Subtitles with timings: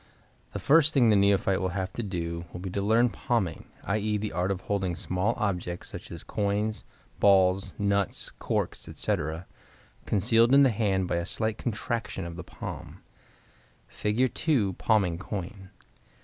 [0.53, 4.17] —The first thing the neophyte will have to do will be to learn palming, i.e.,
[4.17, 6.83] the art of holding small objects, such as coins,
[7.19, 9.45] balls, nuts, corks, etc.,
[10.07, 13.03] concealed in the hand by a slight contraction of the palm.
[13.89, 14.33] Fig.
[14.33, 14.73] 2.
[14.73, 15.69] Palming Coin.